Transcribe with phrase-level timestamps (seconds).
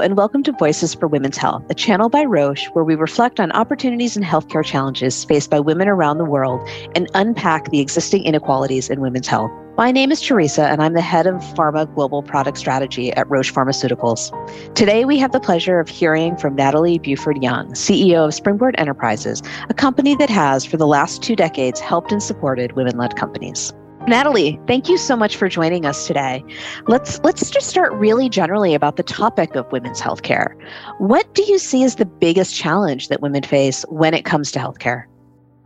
[0.00, 3.52] And welcome to Voices for Women's Health, a channel by Roche where we reflect on
[3.52, 6.66] opportunities and healthcare challenges faced by women around the world
[6.96, 9.50] and unpack the existing inequalities in women's health.
[9.76, 13.52] My name is Teresa, and I'm the head of Pharma Global Product Strategy at Roche
[13.52, 14.32] Pharmaceuticals.
[14.74, 19.42] Today, we have the pleasure of hearing from Natalie Buford Young, CEO of Springboard Enterprises,
[19.68, 23.74] a company that has, for the last two decades, helped and supported women led companies.
[24.08, 26.44] Natalie, thank you so much for joining us today.
[26.88, 30.54] Let's let's just start really generally about the topic of women's healthcare.
[30.98, 34.58] What do you see as the biggest challenge that women face when it comes to
[34.58, 35.04] healthcare?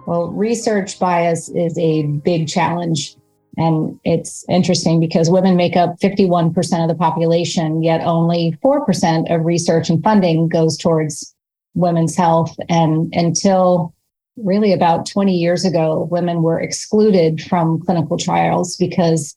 [0.07, 3.17] Well, research bias is a big challenge.
[3.57, 9.47] And it's interesting because women make up 51% of the population, yet only 4% of
[9.47, 11.35] research and funding goes towards
[11.75, 12.55] women's health.
[12.69, 13.95] And until
[14.37, 19.37] really about 20 years ago, women were excluded from clinical trials because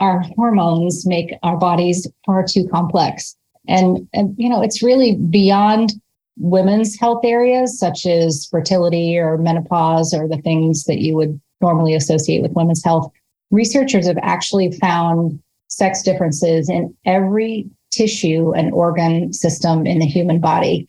[0.00, 3.36] our hormones make our bodies far too complex.
[3.68, 5.92] And, and you know, it's really beyond
[6.38, 11.94] women's health areas such as fertility or menopause or the things that you would normally
[11.94, 13.10] associate with women's health.
[13.50, 20.40] Researchers have actually found sex differences in every tissue and organ system in the human
[20.40, 20.86] body.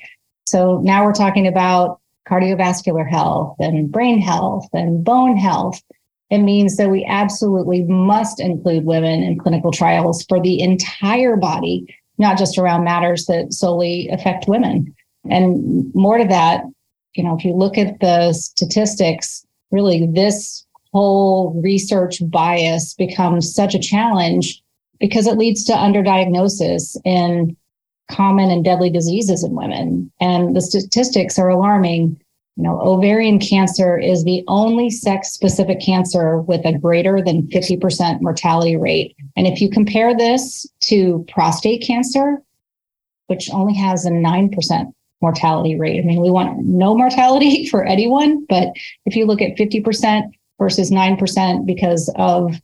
[0.47, 5.81] So now we're talking about cardiovascular health and brain health and bone health.
[6.29, 11.93] It means that we absolutely must include women in clinical trials for the entire body,
[12.17, 14.95] not just around matters that solely affect women.
[15.29, 16.63] And more to that,
[17.15, 23.75] you know, if you look at the statistics, really this whole research bias becomes such
[23.75, 24.61] a challenge
[24.99, 27.57] because it leads to underdiagnosis in
[28.11, 30.11] common and deadly diseases in women.
[30.19, 32.19] And the statistics are alarming.
[32.57, 38.21] You know, ovarian cancer is the only sex specific cancer with a greater than 50%
[38.21, 39.15] mortality rate.
[39.35, 42.41] And if you compare this to prostate cancer,
[43.27, 48.45] which only has a 9% mortality rate, I mean, we want no mortality for anyone,
[48.49, 48.73] but
[49.05, 50.29] if you look at 50%
[50.59, 52.61] versus 9% because of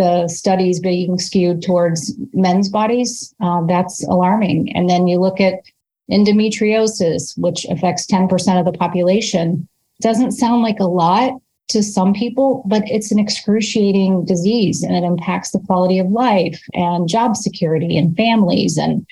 [0.00, 4.74] the studies being skewed towards men's bodies, uh, that's alarming.
[4.74, 5.60] And then you look at
[6.10, 9.68] endometriosis, which affects 10% of the population.
[10.00, 11.34] Doesn't sound like a lot
[11.68, 16.62] to some people, but it's an excruciating disease and it impacts the quality of life
[16.72, 18.78] and job security and families.
[18.78, 19.06] And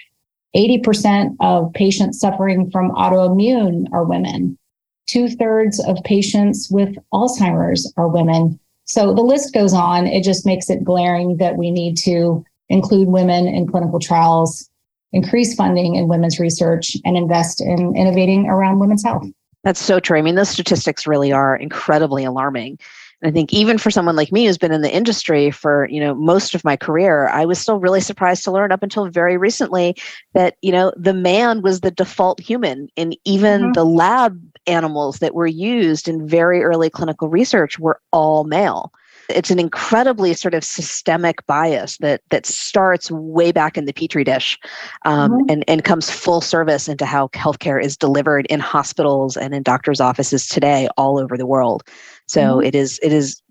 [0.56, 4.58] 80% of patients suffering from autoimmune are women.
[5.06, 8.58] Two thirds of patients with Alzheimer's are women.
[8.88, 10.06] So the list goes on.
[10.06, 14.68] It just makes it glaring that we need to include women in clinical trials,
[15.12, 19.26] increase funding in women's research, and invest in innovating around women's health.
[19.62, 20.18] That's so true.
[20.18, 22.78] I mean, those statistics really are incredibly alarming.
[23.24, 26.14] I think even for someone like me who's been in the industry for, you know,
[26.14, 29.96] most of my career, I was still really surprised to learn up until very recently
[30.34, 33.72] that, you know, the man was the default human and even mm-hmm.
[33.72, 38.92] the lab animals that were used in very early clinical research were all male.
[39.28, 44.24] It's an incredibly sort of systemic bias that that starts way back in the petri
[44.24, 44.58] dish,
[45.04, 45.50] um, mm-hmm.
[45.50, 50.00] and and comes full service into how healthcare is delivered in hospitals and in doctors'
[50.00, 51.82] offices today all over the world.
[52.28, 52.66] So mm-hmm.
[52.66, 53.42] it is it is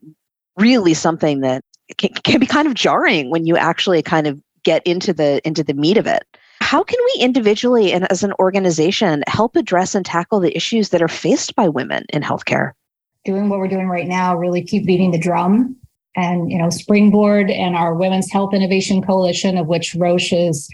[0.57, 1.63] really something that
[1.97, 5.63] can, can be kind of jarring when you actually kind of get into the into
[5.63, 6.23] the meat of it.
[6.61, 11.01] How can we individually and as an organization help address and tackle the issues that
[11.01, 12.73] are faced by women in healthcare?
[13.25, 15.75] Doing what we're doing right now, really keep beating the drum.
[16.15, 20.67] And, you know, Springboard and our Women's Health Innovation Coalition, of which Roche is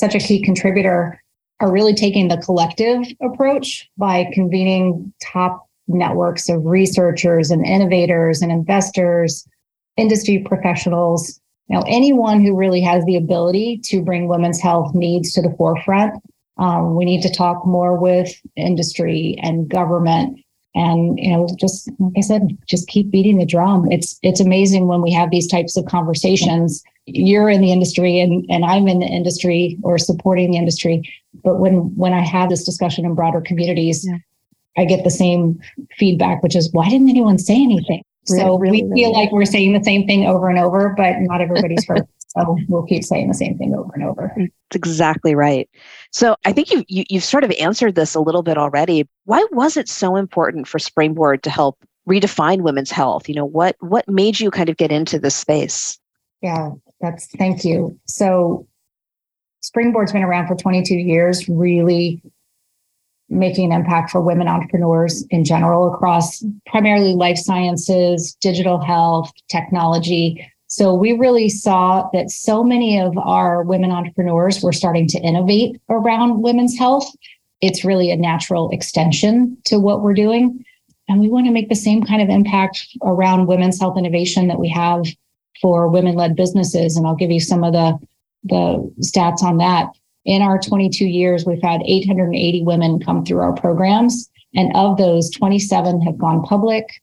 [0.00, 1.22] such a key contributor,
[1.60, 8.50] are really taking the collective approach by convening top networks of researchers and innovators and
[8.50, 9.46] investors,
[9.96, 15.32] industry professionals, you know, anyone who really has the ability to bring women's health needs
[15.32, 16.22] to the forefront,
[16.58, 20.40] um, we need to talk more with industry and government.
[20.74, 23.90] And you know just like i said just keep beating the drum.
[23.90, 26.82] It's it's amazing when we have these types of conversations.
[27.06, 31.10] You're in the industry and and i'm in the industry or supporting the industry.
[31.42, 34.18] But when when i have this discussion in broader communities yeah.
[34.76, 35.58] I get the same
[35.96, 39.72] feedback which is why didn't anyone say anything so really, we feel like we're saying
[39.72, 42.06] the same thing over and over, but not everybody's heard.
[42.28, 44.32] So we'll keep saying the same thing over and over.
[44.36, 45.70] Mm, that's exactly right.
[46.10, 49.08] So I think you've, you, you have sort of answered this a little bit already.
[49.24, 53.28] Why was it so important for Springboard to help redefine women's health?
[53.28, 55.98] You know, what what made you kind of get into this space?
[56.42, 56.70] Yeah,
[57.00, 57.98] that's thank you.
[58.06, 58.66] So
[59.60, 62.20] Springboard's been around for 22 years, really
[63.28, 70.48] making an impact for women entrepreneurs in general across primarily life sciences, digital health, technology.
[70.68, 75.80] So we really saw that so many of our women entrepreneurs were starting to innovate
[75.88, 77.10] around women's health.
[77.60, 80.64] It's really a natural extension to what we're doing.
[81.08, 84.58] And we want to make the same kind of impact around women's health innovation that
[84.58, 85.04] we have
[85.60, 86.96] for women led businesses.
[86.96, 87.98] And I'll give you some of the,
[88.44, 89.88] the stats on that.
[90.26, 94.28] In our 22 years, we've had 880 women come through our programs.
[94.54, 97.00] And of those, 27 have gone public.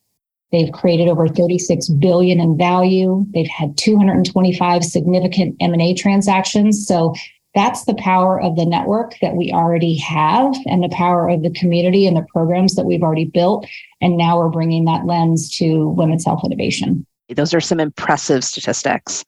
[0.51, 3.25] They've created over 36 billion in value.
[3.33, 6.85] They've had 225 significant M&A transactions.
[6.85, 7.15] So
[7.55, 11.51] that's the power of the network that we already have and the power of the
[11.51, 13.67] community and the programs that we've already built.
[14.01, 17.05] And now we're bringing that lens to women's health innovation.
[17.29, 19.23] Those are some impressive statistics.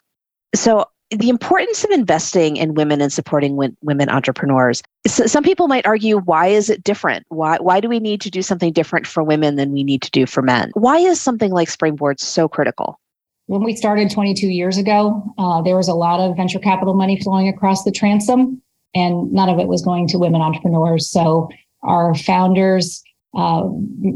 [0.54, 4.82] So, the importance of investing in women and supporting women entrepreneurs.
[5.08, 7.26] some people might argue, why is it different?
[7.30, 10.12] Why, why do we need to do something different for women than we need to
[10.12, 10.72] do for men?
[10.74, 13.00] Why is something like Springboard so critical?
[13.48, 17.22] When we started 22 years ago, uh, there was a lot of venture capital money
[17.22, 18.60] flowing across the transom,
[18.96, 21.08] and none of it was going to women entrepreneurs.
[21.08, 21.50] So
[21.84, 23.04] our founders
[23.38, 23.64] uh,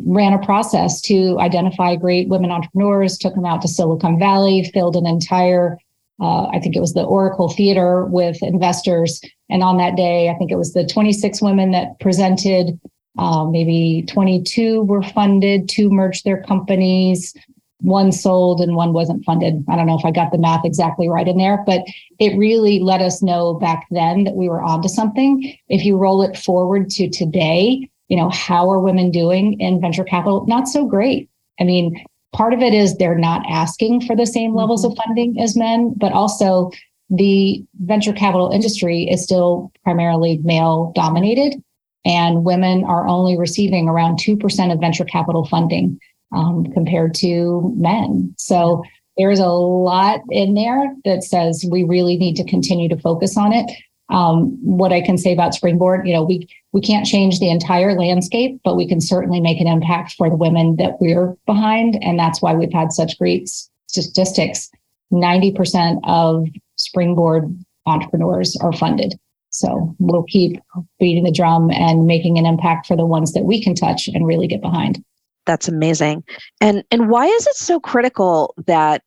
[0.07, 4.95] ran a process to identify great women entrepreneurs, took them out to Silicon Valley, filled
[4.95, 5.77] an entire
[6.21, 9.21] uh, I think it was the Oracle Theater with investors.
[9.49, 12.79] And on that day, I think it was the 26 women that presented.
[13.17, 17.33] Uh, maybe 22 were funded, two merged their companies,
[17.81, 19.63] one sold, and one wasn't funded.
[19.67, 21.81] I don't know if I got the math exactly right in there, but
[22.19, 25.53] it really let us know back then that we were onto something.
[25.69, 30.03] If you roll it forward to today, you know, how are women doing in venture
[30.03, 30.45] capital?
[30.47, 31.29] Not so great.
[31.59, 35.01] I mean, part of it is they're not asking for the same levels of mm-hmm.
[35.01, 36.71] funding as men, but also
[37.09, 41.61] the venture capital industry is still primarily male dominated,
[42.05, 45.99] and women are only receiving around 2% of venture capital funding
[46.31, 48.33] um, compared to men.
[48.37, 48.83] So
[49.17, 53.51] there's a lot in there that says we really need to continue to focus on
[53.51, 53.69] it.
[54.09, 57.97] Um, what I can say about Springboard, you know, we we can't change the entire
[57.97, 62.17] landscape, but we can certainly make an impact for the women that we're behind, and
[62.17, 63.49] that's why we've had such great
[63.87, 64.69] statistics.
[65.11, 66.47] Ninety percent of
[66.77, 69.15] Springboard entrepreneurs are funded.
[69.51, 70.61] So we'll keep
[70.99, 74.25] beating the drum and making an impact for the ones that we can touch and
[74.25, 75.03] really get behind.
[75.45, 76.23] That's amazing.
[76.61, 79.03] And and why is it so critical that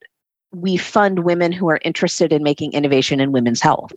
[0.51, 3.93] we fund women who are interested in making innovation in women's health?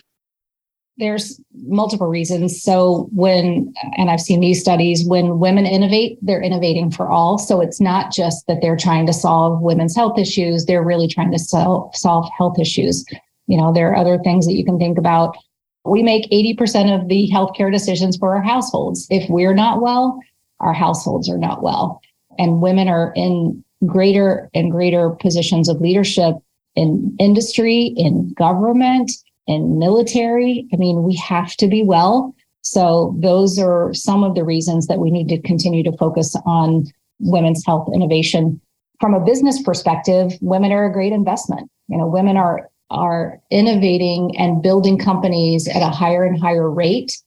[0.97, 2.61] There's multiple reasons.
[2.61, 7.37] So when, and I've seen these studies, when women innovate, they're innovating for all.
[7.37, 11.31] So it's not just that they're trying to solve women's health issues, they're really trying
[11.31, 13.05] to solve, solve health issues.
[13.47, 15.37] You know, there are other things that you can think about.
[15.83, 19.05] We make 80% of the healthcare decisions for our households.
[19.09, 20.19] If we're not well,
[20.61, 22.01] our households are not well.
[22.39, 26.35] And women are in greater and greater positions of leadership
[26.75, 29.11] in industry, in government,
[29.47, 30.67] in military.
[30.73, 32.35] I mean, we have to be well.
[32.61, 36.85] So those are some of the reasons that we need to continue to focus on
[37.19, 38.59] women's health innovation.
[38.99, 41.69] From a business perspective, women are a great investment.
[41.87, 47.17] You know, women are are innovating and building companies at a higher and higher rate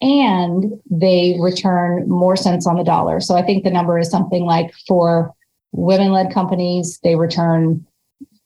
[0.00, 3.20] and they return more cents on the dollar.
[3.20, 5.32] So I think the number is something like for
[5.70, 7.86] women led companies, they return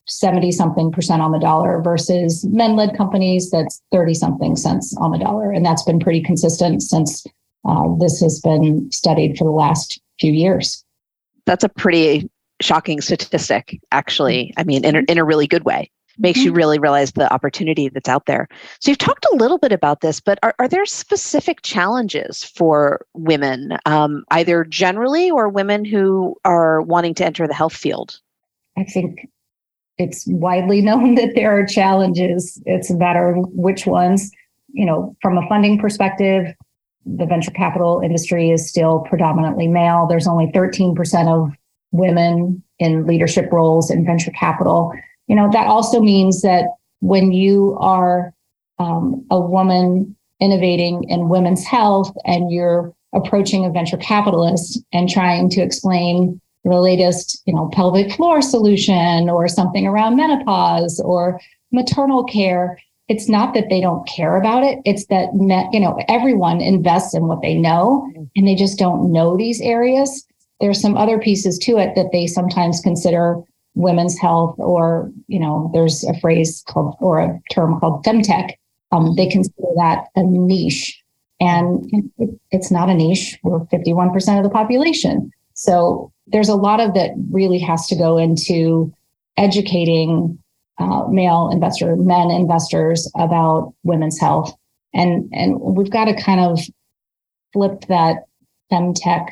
[0.06, 5.10] 70 something percent on the dollar versus men led companies that's 30 something cents on
[5.10, 5.50] the dollar.
[5.50, 7.26] And that's been pretty consistent since
[7.68, 10.84] uh, this has been studied for the last few years.
[11.44, 12.30] That's a pretty
[12.60, 14.52] shocking statistic, actually.
[14.56, 15.90] I mean, in a, in a really good way.
[16.18, 16.56] Makes you mm-hmm.
[16.56, 18.48] really realize the opportunity that's out there.
[18.80, 23.04] So, you've talked a little bit about this, but are, are there specific challenges for
[23.12, 28.18] women, um, either generally or women who are wanting to enter the health field?
[28.78, 29.28] I think
[29.98, 32.60] it's widely known that there are challenges.
[32.66, 34.30] It's a matter of which ones.
[34.72, 36.54] You know, from a funding perspective,
[37.06, 40.06] the venture capital industry is still predominantly male.
[40.06, 41.52] There's only 13% of
[41.92, 44.92] women in leadership roles in venture capital.
[45.28, 46.64] You know, that also means that
[47.00, 48.34] when you are
[48.78, 55.48] um, a woman innovating in women's health and you're approaching a venture capitalist and trying
[55.50, 61.40] to explain the latest, you know, pelvic floor solution or something around menopause or
[61.72, 62.78] maternal care.
[63.08, 64.80] It's not that they don't care about it.
[64.84, 65.28] It's that,
[65.72, 70.26] you know, everyone invests in what they know and they just don't know these areas.
[70.60, 73.42] There's some other pieces to it that they sometimes consider
[73.74, 78.54] women's health or, you know, there's a phrase called or a term called femtech.
[78.90, 81.00] Um, they consider that a niche.
[81.38, 83.38] And it, it's not a niche.
[83.42, 85.30] We're 51% of the population.
[85.56, 88.92] So there's a lot of that really has to go into
[89.36, 90.38] educating
[90.78, 94.54] uh, male investor, men investors about women's health.
[94.94, 96.60] And, and we've got to kind of
[97.52, 98.24] flip that
[98.70, 99.30] femtech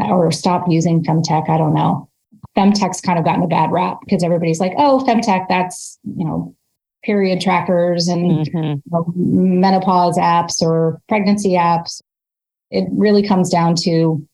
[0.00, 1.48] or stop using femtech.
[1.48, 2.08] I don't know.
[2.56, 6.54] Femtech's kind of gotten a bad rap because everybody's like, oh, femtech, that's, you know,
[7.02, 8.58] period trackers and mm-hmm.
[8.58, 12.02] you know, menopause apps or pregnancy apps.
[12.70, 14.26] It really comes down to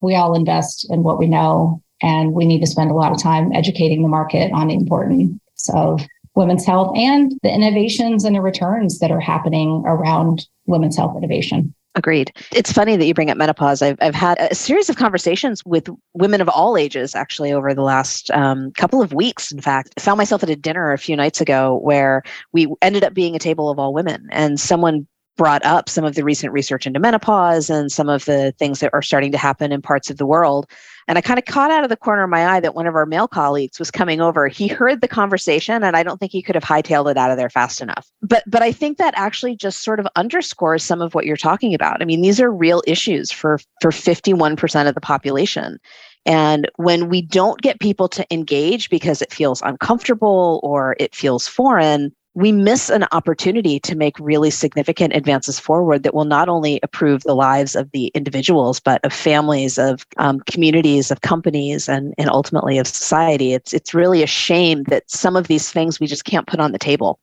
[0.00, 3.22] we all invest in what we know, and we need to spend a lot of
[3.22, 5.38] time educating the market on the importance
[5.74, 11.16] of women's health and the innovations and the returns that are happening around women's health
[11.16, 11.74] innovation.
[11.96, 12.32] Agreed.
[12.52, 13.82] It's funny that you bring up menopause.
[13.82, 17.82] I've, I've had a series of conversations with women of all ages actually over the
[17.82, 19.50] last um, couple of weeks.
[19.50, 23.02] In fact, I found myself at a dinner a few nights ago where we ended
[23.02, 25.08] up being a table of all women, and someone
[25.40, 28.90] brought up some of the recent research into menopause and some of the things that
[28.92, 30.70] are starting to happen in parts of the world.
[31.08, 32.94] And I kind of caught out of the corner of my eye that one of
[32.94, 34.48] our male colleagues was coming over.
[34.48, 37.38] He heard the conversation and I don't think he could have hightailed it out of
[37.38, 38.06] there fast enough.
[38.20, 41.72] But but I think that actually just sort of underscores some of what you're talking
[41.72, 42.02] about.
[42.02, 45.78] I mean, these are real issues for for 51% of the population.
[46.26, 51.48] And when we don't get people to engage because it feels uncomfortable or it feels
[51.48, 56.78] foreign, we miss an opportunity to make really significant advances forward that will not only
[56.82, 62.14] improve the lives of the individuals, but of families, of um, communities, of companies, and,
[62.18, 63.52] and ultimately of society.
[63.52, 66.70] It's, it's really a shame that some of these things we just can't put on
[66.70, 67.18] the table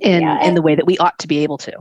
[0.00, 1.72] in, yeah, in the way that we ought to be able to.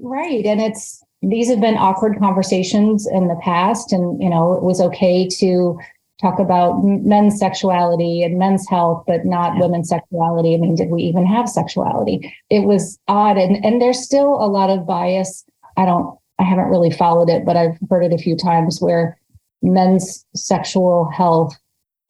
[0.00, 0.44] Right.
[0.44, 3.92] And it's, these have been awkward conversations in the past.
[3.92, 5.78] And, you know, it was okay to
[6.20, 9.60] talk about men's sexuality and men's health, but not yeah.
[9.60, 10.54] women's sexuality.
[10.54, 12.34] I mean, did we even have sexuality?
[12.50, 13.38] It was odd.
[13.38, 15.44] And, and there's still a lot of bias.
[15.76, 19.18] I don't, I haven't really followed it, but I've heard it a few times where
[19.62, 21.56] men's sexual health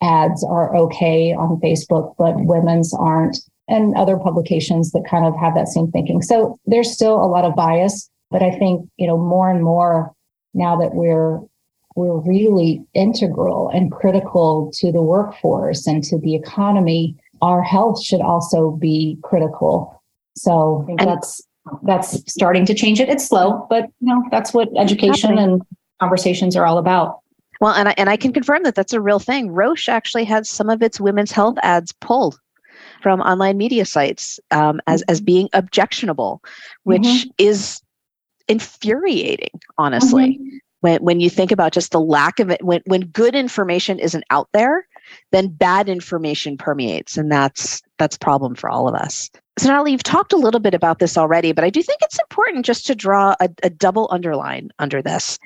[0.00, 3.38] ads are okay on Facebook, but women's aren't,
[3.68, 6.22] and other publications that kind of have that same thinking.
[6.22, 10.12] So there's still a lot of bias, but I think, you know, more and more
[10.54, 11.40] now that we're
[11.99, 18.21] we're really integral and critical to the workforce and to the economy, our health should
[18.21, 20.00] also be critical.
[20.37, 21.43] So that's
[21.83, 23.09] that's starting to change it.
[23.09, 25.61] It's slow, but you know that's what education and
[25.99, 27.19] conversations are all about.
[27.61, 29.50] Well, and I, and I can confirm that that's a real thing.
[29.50, 32.38] Roche actually had some of its women's health ads pulled
[33.02, 36.45] from online media sites um, as as being objectionable,
[36.85, 37.31] which mm-hmm.
[37.38, 37.83] is
[38.47, 40.38] infuriating, honestly.
[40.38, 43.99] Mm-hmm when, when you think about just the lack of it when, when good information
[43.99, 44.87] isn't out there
[45.32, 49.28] then bad information permeates and that's that's problem for all of us.
[49.58, 52.18] So Natalie, you've talked a little bit about this already but i do think it's
[52.20, 55.38] important just to draw a, a double underline under this.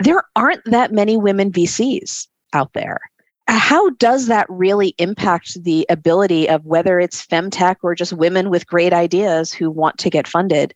[0.00, 3.00] There aren't that many women vcs out there.
[3.48, 8.66] How does that really impact the ability of whether it's femtech or just women with
[8.66, 10.74] great ideas who want to get funded?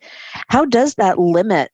[0.49, 1.71] How does that limit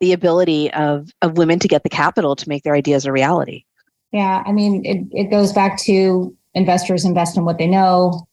[0.00, 3.64] the ability of of women to get the capital to make their ideas a reality.
[4.12, 8.26] Yeah, I mean, it, it goes back to investors invest in what they know.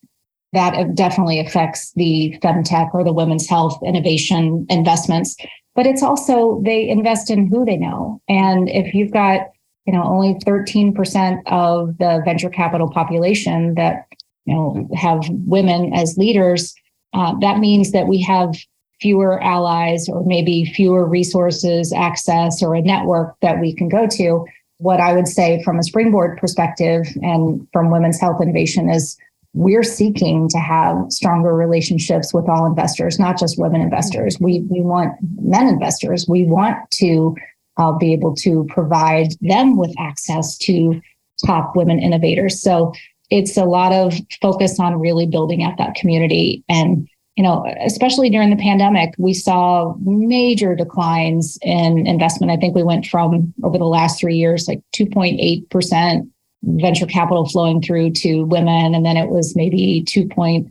[0.54, 5.36] That definitely affects the femtech or the women's health innovation investments.
[5.76, 8.22] But it's also they invest in who they know.
[8.30, 9.48] And if you've got,
[9.86, 14.06] you know, only 13% of the venture capital population that,
[14.46, 16.76] you know, have women as leaders,
[17.14, 18.56] uh, that means that we have
[19.02, 24.46] fewer allies or maybe fewer resources, access, or a network that we can go to.
[24.78, 29.18] What I would say from a springboard perspective and from women's health innovation is
[29.54, 34.38] we're seeking to have stronger relationships with all investors, not just women investors.
[34.40, 36.26] We, we want men investors.
[36.28, 37.36] We want to
[37.78, 41.02] uh, be able to provide them with access to
[41.46, 42.62] top women innovators.
[42.62, 42.94] So
[43.30, 48.30] it's a lot of focus on really building out that community and you know, especially
[48.30, 52.52] during the pandemic, we saw major declines in investment.
[52.52, 56.30] I think we went from over the last three years, like 2.8%
[56.64, 58.94] venture capital flowing through to women.
[58.94, 60.66] And then it was maybe 2.2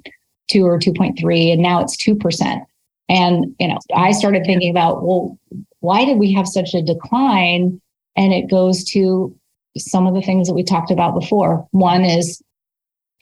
[0.63, 2.65] or 2.3, and now it's 2%.
[3.09, 5.37] And, you know, I started thinking about, well,
[5.81, 7.81] why did we have such a decline?
[8.17, 9.37] And it goes to
[9.77, 11.67] some of the things that we talked about before.
[11.73, 12.41] One is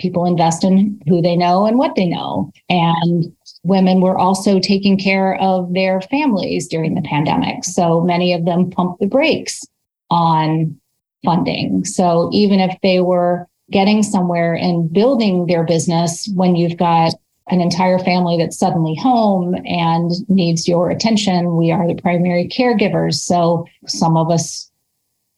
[0.00, 2.50] people invest in who they know and what they know.
[2.68, 7.64] And women were also taking care of their families during the pandemic.
[7.64, 9.62] So many of them pumped the brakes
[10.10, 10.76] on
[11.24, 11.84] funding.
[11.84, 17.14] So even if they were getting somewhere and building their business, when you've got
[17.48, 23.14] an entire family that's suddenly home and needs your attention, we are the primary caregivers.
[23.14, 24.70] So some of us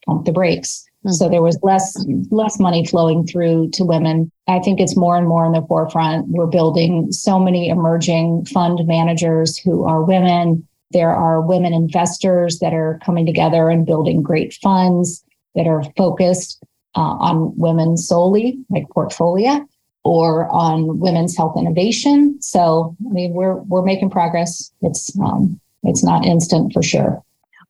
[0.05, 0.85] pump the brakes.
[1.05, 1.11] Mm-hmm.
[1.11, 4.31] So there was less less money flowing through to women.
[4.47, 6.29] I think it's more and more in the forefront.
[6.29, 10.65] We're building so many emerging fund managers who are women.
[10.91, 15.23] There are women investors that are coming together and building great funds
[15.55, 16.63] that are focused
[16.95, 19.65] uh, on women solely, like Portfolia,
[20.03, 22.41] or on women's health innovation.
[22.41, 24.71] So, I mean, we're we're making progress.
[24.81, 27.21] It's um, it's not instant for sure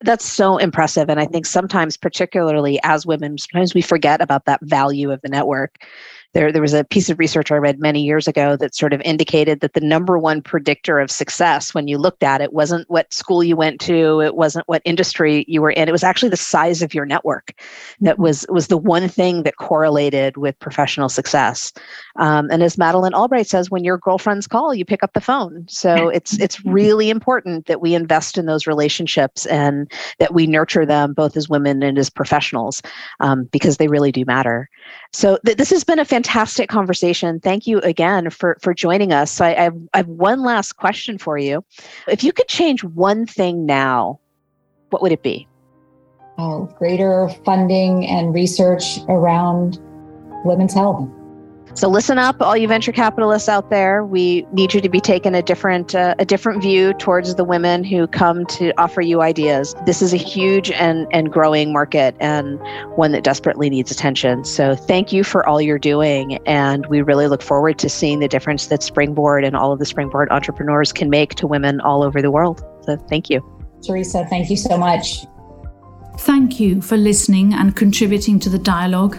[0.03, 1.09] that's so impressive.
[1.09, 5.29] And i think sometimes particularly as women sometimes we forget about that value of the
[5.29, 5.83] network
[6.33, 9.01] there, there was a piece of research I read many years ago that sort of
[9.01, 13.13] indicated that the number one predictor of success when you looked at it wasn't what
[13.13, 16.37] school you went to, it wasn't what industry you were in, it was actually the
[16.37, 17.53] size of your network
[18.01, 18.23] that mm-hmm.
[18.23, 21.71] was was the one thing that correlated with professional success.
[22.15, 25.65] Um, and as Madeleine Albright says, when your girlfriends call, you pick up the phone.
[25.67, 30.85] So it's it's really important that we invest in those relationships and that we nurture
[30.85, 32.81] them both as women and as professionals
[33.19, 34.69] um, because they really do matter.
[35.11, 36.22] So th- this has been a fantastic
[36.69, 37.39] conversation.
[37.39, 39.31] Thank you again for for joining us.
[39.31, 41.63] So I, I, have, I have one last question for you.
[42.07, 44.19] If you could change one thing now,
[44.89, 45.47] what would it be?
[46.37, 49.79] Oh, greater funding and research around
[50.45, 51.07] women's health.
[51.75, 54.05] So listen up, all you venture capitalists out there.
[54.05, 57.83] We need you to be taking a different uh, a different view towards the women
[57.83, 59.73] who come to offer you ideas.
[59.87, 62.59] This is a huge and and growing market and
[62.95, 64.45] one that desperately needs attention.
[64.45, 68.27] So thank you for all you're doing, and we really look forward to seeing the
[68.27, 72.21] difference that Springboard and all of the Springboard entrepreneurs can make to women all over
[72.21, 72.63] the world.
[72.83, 73.41] So thank you,
[73.83, 74.27] Teresa.
[74.29, 75.25] Thank you so much.
[76.19, 79.17] Thank you for listening and contributing to the dialogue.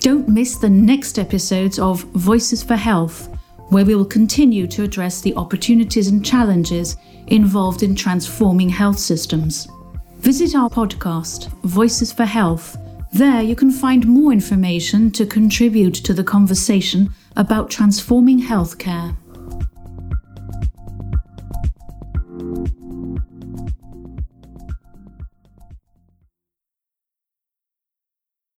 [0.00, 3.28] Don't miss the next episodes of Voices for Health,
[3.68, 9.68] where we will continue to address the opportunities and challenges involved in transforming health systems.
[10.16, 12.78] Visit our podcast, Voices for Health.
[13.12, 19.14] There you can find more information to contribute to the conversation about transforming healthcare.